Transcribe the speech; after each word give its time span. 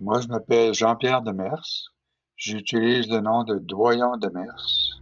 Moi, 0.00 0.20
je 0.20 0.28
m'appelle 0.28 0.74
Jean-Pierre 0.74 1.22
Demers. 1.22 1.92
J'utilise 2.36 3.08
le 3.08 3.20
nom 3.20 3.44
de 3.44 3.58
Doyon 3.58 4.16
Demers 4.16 5.00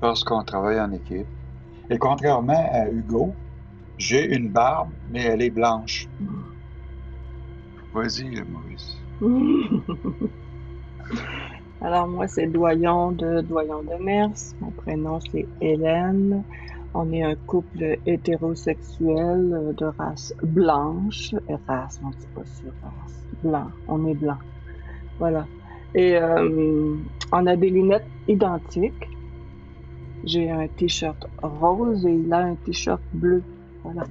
parce 0.00 0.22
qu'on 0.22 0.44
travaille 0.44 0.78
en 0.80 0.92
équipe. 0.92 1.26
Et 1.88 1.98
contrairement 1.98 2.68
à 2.72 2.88
Hugo, 2.88 3.34
j'ai 3.98 4.34
une 4.34 4.52
barbe, 4.52 4.92
mais 5.08 5.22
elle 5.22 5.40
est 5.42 5.50
blanche. 5.50 6.06
Vas-y, 7.94 8.42
Maurice. 8.42 8.96
Alors 11.80 12.08
moi, 12.08 12.26
c'est 12.28 12.48
Doyon 12.48 13.12
de 13.12 13.40
Doyon 13.40 13.82
de 13.82 14.02
Mers. 14.02 14.34
Mon 14.60 14.72
prénom, 14.72 15.18
c'est 15.32 15.48
Hélène. 15.60 16.44
On 16.98 17.12
est 17.12 17.22
un 17.22 17.34
couple 17.34 17.98
hétérosexuel 18.06 19.52
euh, 19.52 19.72
de 19.74 19.84
race 19.84 20.34
blanche. 20.42 21.34
Race, 21.68 22.00
on 22.02 22.08
ne 22.08 22.12
dit 22.14 22.26
pas 22.34 22.44
sur 22.46 22.72
race. 22.82 23.26
Blanc, 23.42 23.70
on 23.86 24.06
est 24.06 24.14
blanc. 24.14 24.38
Voilà. 25.18 25.46
Et 25.94 26.16
euh, 26.16 26.96
on 27.32 27.46
a 27.46 27.54
des 27.54 27.68
lunettes 27.68 28.06
identiques. 28.28 29.10
J'ai 30.24 30.50
un 30.50 30.66
t-shirt 30.68 31.22
rose 31.42 32.06
et 32.06 32.14
il 32.14 32.32
a 32.32 32.38
un 32.38 32.54
t-shirt 32.54 33.02
bleu. 33.12 33.42
Voilà. 33.84 34.04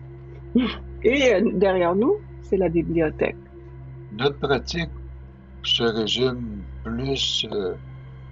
Et 1.04 1.34
euh, 1.34 1.52
derrière 1.56 1.96
nous, 1.96 2.18
c'est 2.44 2.58
la 2.58 2.70
bibliothèque. 2.70 3.36
Notre 4.16 4.38
pratique 4.38 4.92
se 5.64 5.84
résume 5.84 6.62
plus 6.84 7.48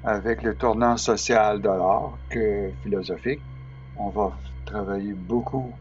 avec 0.04 0.44
le 0.44 0.54
tournant 0.54 0.98
social 0.98 1.60
de 1.60 1.70
l'art 1.70 2.18
que 2.30 2.70
philosophique. 2.84 3.42
On 3.98 4.10
va 4.10 4.34
travailler 4.66 5.14
beaucoup 5.14 5.72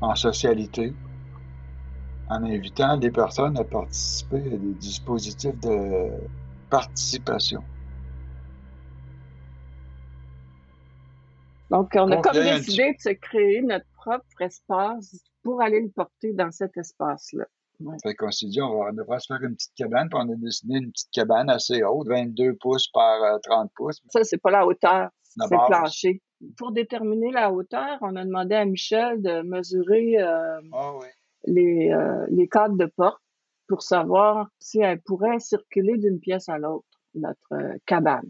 en 0.00 0.14
socialité, 0.14 0.92
en 2.28 2.42
invitant 2.44 2.96
des 2.96 3.10
personnes 3.10 3.56
à 3.58 3.64
participer 3.64 4.38
à 4.38 4.56
des 4.56 4.74
dispositifs 4.74 5.58
de 5.60 6.10
participation. 6.70 7.62
Donc, 11.70 11.90
on 11.94 12.10
a 12.10 12.16
comme 12.18 12.34
décidé 12.34 12.92
de 12.92 13.00
se 13.00 13.10
créer 13.10 13.62
notre 13.62 13.86
propre 13.96 14.42
espace 14.42 15.24
pour 15.42 15.62
aller 15.62 15.80
le 15.80 15.90
porter 15.90 16.32
dans 16.32 16.50
cet 16.50 16.76
espace-là. 16.76 17.46
Fait 18.02 18.14
qu'on 18.14 18.30
s'est 18.30 18.46
dit, 18.46 18.60
on 18.60 18.84
va, 18.84 18.92
devrait 18.92 19.18
se 19.18 19.26
faire 19.26 19.42
une 19.42 19.54
petite 19.54 19.74
cabane, 19.74 20.08
puis 20.08 20.18
on 20.22 20.30
a 20.30 20.36
dessiné 20.36 20.78
une 20.78 20.92
petite 20.92 21.10
cabane 21.10 21.50
assez 21.50 21.82
haute, 21.82 22.08
22 22.08 22.54
pouces 22.60 22.88
par 22.88 23.40
30 23.42 23.64
euh, 23.64 23.68
pouces. 23.74 24.00
Ça, 24.10 24.22
c'est 24.22 24.38
pas 24.38 24.50
la 24.50 24.66
hauteur, 24.66 25.08
c'est 25.22 25.50
le 25.50 25.66
plancher. 25.66 26.22
Pour 26.56 26.72
déterminer 26.72 27.30
la 27.30 27.52
hauteur, 27.52 27.98
on 28.00 28.16
a 28.16 28.24
demandé 28.24 28.54
à 28.54 28.64
Michel 28.64 29.22
de 29.22 29.42
mesurer 29.42 30.20
euh, 30.20 30.60
ah 30.72 30.92
les, 31.44 31.90
euh, 31.90 32.26
les 32.30 32.48
cadres 32.48 32.76
de 32.76 32.86
porte 32.86 33.22
pour 33.68 33.82
savoir 33.82 34.48
si 34.58 34.80
elle 34.80 35.00
pourrait 35.00 35.38
circuler 35.38 35.96
d'une 35.96 36.20
pièce 36.20 36.48
à 36.48 36.58
l'autre, 36.58 36.86
notre 37.14 37.78
cabane. 37.86 38.28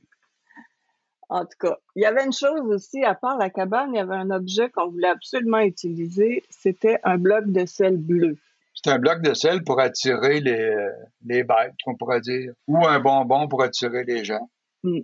En 1.29 1.47
tout 1.47 1.57
cas, 1.59 1.79
il 1.97 2.03
y 2.03 2.05
avait 2.05 2.25
une 2.25 2.33
chose 2.33 2.61
aussi, 2.69 3.03
à 3.05 3.15
part 3.15 3.39
la 3.39 3.49
cabane, 3.49 3.95
il 3.95 3.97
y 3.97 4.01
avait 4.01 4.15
un 4.15 4.31
objet 4.31 4.69
qu'on 4.69 4.91
voulait 4.91 5.09
absolument 5.09 5.61
utiliser, 5.61 6.45
c'était 6.51 6.99
un 7.05 7.17
bloc 7.17 7.47
de 7.47 7.65
sel 7.65 7.97
bleu. 7.97 8.37
C'est 8.75 8.91
un 8.91 8.99
bloc 8.99 9.23
de 9.23 9.33
sel 9.33 9.65
pour 9.65 9.81
attirer 9.81 10.41
les, 10.41 10.77
les 11.25 11.43
bêtes, 11.43 11.73
on 11.87 11.95
pourrait 11.95 12.21
dire, 12.21 12.53
ou 12.69 12.87
un 12.87 13.01
bonbon 13.01 13.49
pour 13.49 13.63
attirer 13.63 14.05
les 14.05 14.25
gens. 14.25 14.51
Hmm. 14.83 15.01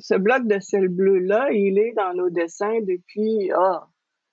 Ce 0.00 0.14
bloc 0.14 0.46
de 0.46 0.58
sel 0.60 0.88
bleu-là, 0.88 1.50
il 1.52 1.78
est 1.78 1.92
dans 1.92 2.14
nos 2.14 2.30
dessins 2.30 2.80
depuis 2.80 3.50
ah, 3.54 3.86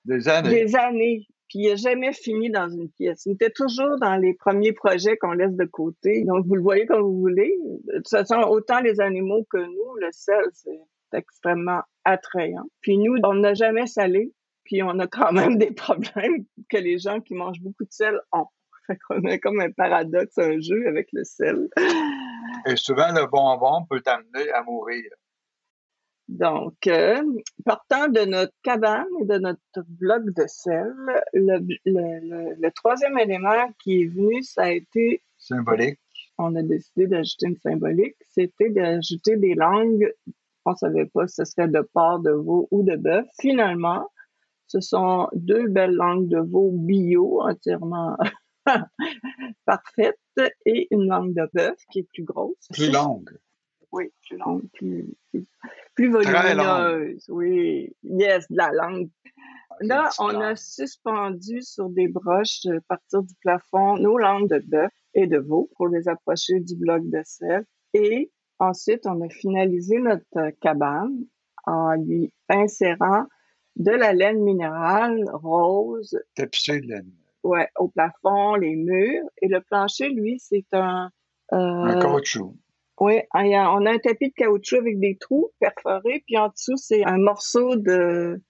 des 0.05 0.27
années. 0.27 0.49
Des 0.49 0.75
années. 0.75 1.27
Puis 1.49 1.59
il 1.59 1.69
n'a 1.69 1.75
jamais 1.75 2.11
fini 2.11 2.49
dans 2.49 2.67
une 2.67 2.89
pièce. 2.89 3.25
Il 3.25 3.33
était 3.33 3.51
toujours 3.51 3.97
dans 4.01 4.17
les 4.17 4.33
premiers 4.33 4.73
projets 4.73 5.17
qu'on 5.17 5.31
laisse 5.31 5.55
de 5.55 5.65
côté. 5.65 6.25
Donc, 6.25 6.45
vous 6.45 6.55
le 6.55 6.61
voyez 6.61 6.85
comme 6.85 7.01
vous 7.01 7.19
voulez. 7.19 7.55
De 7.85 7.97
toute 7.97 8.09
façon, 8.09 8.35
autant 8.49 8.81
les 8.81 8.99
animaux 8.99 9.45
que 9.49 9.57
nous, 9.57 9.95
le 10.01 10.09
sel, 10.11 10.43
c'est 10.51 10.79
extrêmement 11.13 11.81
attrayant. 12.03 12.65
Puis 12.81 12.97
nous, 12.97 13.15
on 13.23 13.35
n'a 13.35 13.53
jamais 13.53 13.87
salé. 13.87 14.33
Puis 14.65 14.83
on 14.83 14.99
a 14.99 15.07
quand 15.07 15.31
même 15.31 15.57
des 15.57 15.71
problèmes 15.71 16.43
que 16.69 16.77
les 16.77 16.97
gens 16.97 17.21
qui 17.21 17.33
mangent 17.33 17.61
beaucoup 17.61 17.85
de 17.85 17.91
sel 17.91 18.19
ont. 18.33 18.47
Fait 18.87 18.97
qu'on 19.07 19.23
a 19.25 19.37
comme 19.37 19.59
un 19.61 19.71
paradoxe, 19.71 20.37
un 20.37 20.59
jeu 20.59 20.87
avec 20.87 21.07
le 21.13 21.23
sel. 21.23 21.69
Et 22.65 22.75
souvent, 22.75 23.11
le 23.13 23.25
bonbon 23.27 23.85
peut 23.89 24.01
t'amener 24.01 24.49
à 24.51 24.63
mourir. 24.63 25.03
Donc, 26.27 26.87
euh, 26.87 27.23
partant 27.63 28.09
de 28.09 28.25
notre 28.25 28.53
cabane 28.61 29.07
et 29.21 29.25
de 29.25 29.37
notre 29.37 29.85
bloc 29.87 30.23
de 30.25 30.43
sel, 30.47 30.93
le, 31.33 31.59
le, 31.85 32.55
le, 32.59 32.71
troisième 32.71 33.17
élément 33.17 33.71
qui 33.81 34.01
est 34.01 34.07
venu, 34.07 34.43
ça 34.43 34.63
a 34.63 34.71
été... 34.71 35.23
Symbolique. 35.37 35.99
On 36.37 36.55
a 36.55 36.63
décidé 36.63 37.07
d'ajouter 37.07 37.47
une 37.47 37.57
symbolique. 37.57 38.17
C'était 38.29 38.69
d'ajouter 38.69 39.37
des 39.37 39.55
langues. 39.55 40.13
On 40.65 40.75
savait 40.75 41.05
pas 41.05 41.27
si 41.27 41.35
ce 41.35 41.45
serait 41.45 41.69
de 41.69 41.81
porc, 41.81 42.19
de 42.19 42.31
veau 42.31 42.67
ou 42.71 42.83
de 42.83 42.97
bœuf. 42.97 43.25
Finalement, 43.39 44.09
ce 44.67 44.81
sont 44.81 45.29
deux 45.33 45.67
belles 45.67 45.95
langues 45.95 46.27
de 46.27 46.39
veau 46.39 46.71
bio, 46.71 47.41
entièrement 47.41 48.17
parfaite 49.65 50.19
et 50.65 50.87
une 50.91 51.07
langue 51.07 51.33
de 51.33 51.49
bœuf 51.53 51.77
qui 51.89 51.99
est 51.99 52.07
plus 52.13 52.23
grosse. 52.23 52.67
Plus 52.73 52.91
longue. 52.91 53.31
Oui, 53.93 54.11
plus 54.27 54.37
longue, 54.37 54.67
plus, 54.73 55.07
plus, 55.31 55.47
volumineuse. 56.05 57.25
Oui, 57.29 57.95
yes, 58.03 58.45
de 58.51 58.57
la 58.57 58.71
langue. 58.71 59.09
Là, 59.81 60.09
on 60.19 60.39
a 60.41 60.55
suspendu 60.55 61.61
sur 61.61 61.89
des 61.89 62.07
broches 62.07 62.65
à 62.65 62.79
partir 62.87 63.23
du 63.23 63.33
plafond 63.41 63.97
nos 63.97 64.17
langues 64.17 64.49
de 64.49 64.59
bœuf 64.59 64.91
et 65.13 65.27
de 65.27 65.37
veau 65.37 65.69
pour 65.75 65.87
les 65.87 66.07
approcher 66.07 66.59
du 66.59 66.75
bloc 66.75 67.03
de 67.05 67.21
sel. 67.23 67.65
Et 67.93 68.31
ensuite, 68.59 69.05
on 69.05 69.21
a 69.21 69.29
finalisé 69.29 69.99
notre 69.99 70.51
cabane 70.61 71.25
en 71.65 71.93
lui 71.95 72.33
insérant 72.49 73.25
de 73.75 73.91
la 73.91 74.13
laine 74.13 74.41
minérale 74.41 75.23
rose. 75.33 76.19
Tapissée 76.35 76.81
de 76.81 76.87
laine. 76.87 77.11
Ouais, 77.43 77.69
au 77.77 77.87
plafond, 77.87 78.55
les 78.55 78.75
murs. 78.75 79.25
Et 79.41 79.47
le 79.47 79.61
plancher, 79.61 80.09
lui, 80.09 80.39
c'est 80.39 80.65
un... 80.73 81.11
Euh, 81.53 81.57
un 81.57 81.99
caoutchouc. 81.99 82.55
Oui, 82.99 83.19
on 83.33 83.85
a 83.85 83.91
un 83.91 83.97
tapis 83.99 84.29
de 84.29 84.33
caoutchouc 84.33 84.77
avec 84.77 84.99
des 84.99 85.17
trous 85.17 85.51
perforés, 85.59 86.23
puis 86.25 86.37
en 86.37 86.47
dessous, 86.47 86.77
c'est 86.77 87.05
un 87.05 87.17
morceau 87.17 87.75
de 87.75 88.41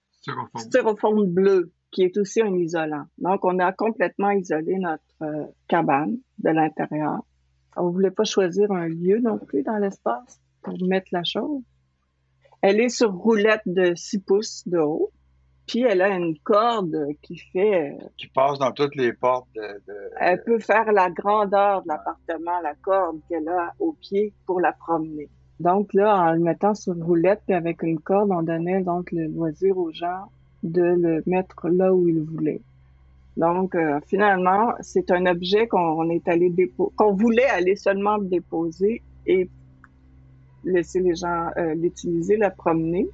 styrofoam. 0.56 1.26
bleu 1.26 1.72
qui 1.90 2.02
est 2.02 2.16
aussi 2.18 2.42
un 2.42 2.54
isolant. 2.54 3.04
Donc, 3.18 3.44
on 3.44 3.58
a 3.58 3.72
complètement 3.72 4.30
isolé 4.30 4.78
notre 4.78 5.02
euh, 5.22 5.46
cabane 5.68 6.18
de 6.38 6.50
l'intérieur. 6.50 7.20
On 7.76 7.90
voulait 7.90 8.10
pas 8.10 8.24
choisir 8.24 8.70
un 8.72 8.88
lieu 8.88 9.20
non 9.20 9.38
plus 9.38 9.62
dans 9.62 9.78
l'espace 9.78 10.40
pour 10.62 10.74
mettre 10.86 11.08
la 11.12 11.24
chose. 11.24 11.62
Elle 12.60 12.80
est 12.80 12.88
sur 12.88 13.12
roulette 13.12 13.62
de 13.66 13.94
6 13.94 14.18
pouces 14.20 14.62
de 14.66 14.78
haut. 14.78 15.12
Puis 15.68 15.82
elle 15.82 16.00
a 16.00 16.08
une 16.08 16.36
corde 16.38 16.96
qui 17.22 17.36
fait. 17.36 17.92
Euh, 17.92 18.06
qui 18.16 18.26
passe 18.28 18.58
dans 18.58 18.72
toutes 18.72 18.96
les 18.96 19.12
portes 19.12 19.48
de. 19.54 19.94
Elle 20.18 20.42
peut 20.42 20.58
faire 20.58 20.90
la 20.92 21.10
grandeur 21.10 21.82
de 21.82 21.88
l'appartement, 21.88 22.60
la 22.62 22.74
corde 22.74 23.20
qu'elle 23.28 23.48
a 23.48 23.74
au 23.78 23.92
pied 23.92 24.32
pour 24.46 24.60
la 24.60 24.72
promener. 24.72 25.28
Donc 25.60 25.92
là, 25.92 26.16
en 26.16 26.32
le 26.32 26.40
mettant 26.40 26.74
sur 26.74 26.94
une 26.94 27.02
roulette 27.02 27.42
puis 27.46 27.54
avec 27.54 27.82
une 27.82 28.00
corde, 28.00 28.30
on 28.30 28.42
donnait 28.42 28.80
donc 28.80 29.12
le 29.12 29.26
loisir 29.26 29.76
aux 29.76 29.92
gens 29.92 30.30
de 30.62 30.82
le 30.82 31.22
mettre 31.26 31.68
là 31.68 31.92
où 31.92 32.08
ils 32.08 32.22
voulaient. 32.22 32.62
Donc 33.36 33.74
euh, 33.74 34.00
finalement, 34.06 34.72
c'est 34.80 35.10
un 35.10 35.26
objet 35.26 35.68
qu'on 35.68 36.08
est 36.10 36.26
allé 36.28 36.50
déposer, 36.50 36.92
qu'on 36.96 37.12
voulait 37.12 37.46
aller 37.46 37.76
seulement 37.76 38.18
déposer 38.18 39.02
et 39.26 39.48
laisser 40.64 41.00
les 41.00 41.14
gens 41.14 41.50
euh, 41.56 41.74
l'utiliser, 41.74 42.36
la 42.36 42.50
promener. 42.50 43.08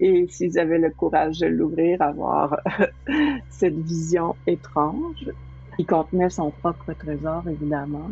Et 0.00 0.26
s'ils 0.28 0.58
avaient 0.58 0.78
le 0.78 0.90
courage 0.90 1.38
de 1.38 1.46
l'ouvrir, 1.46 2.02
avoir 2.02 2.60
cette 3.50 3.78
vision 3.78 4.34
étrange, 4.46 5.30
qui 5.76 5.84
contenait 5.86 6.30
son 6.30 6.50
propre 6.50 6.92
trésor, 6.92 7.42
évidemment. 7.48 8.08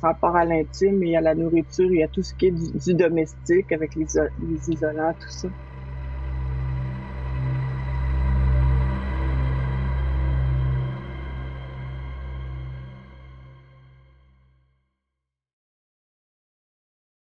Par 0.00 0.12
rapport 0.12 0.36
à 0.36 0.44
l'intime 0.44 1.02
et 1.02 1.16
à 1.16 1.20
la 1.20 1.34
nourriture 1.34 1.90
et 1.92 2.02
à 2.02 2.08
tout 2.08 2.22
ce 2.22 2.34
qui 2.34 2.46
est 2.46 2.52
du, 2.52 2.94
domestique 2.94 3.70
avec 3.72 3.94
les, 3.94 4.06
les 4.38 4.70
isolants, 4.70 5.12
tout 5.12 5.28
ça. 5.28 5.48